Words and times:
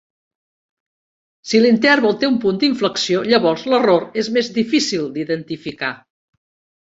Si 1.49 1.59
l'interval 1.65 2.15
té 2.23 2.29
un 2.29 2.39
punt 2.45 2.57
d'inflexió, 2.63 3.21
llavors 3.33 3.67
l'error 3.73 4.07
és 4.23 4.31
més 4.39 4.49
difícil 4.57 5.05
d'identificar. 5.19 5.93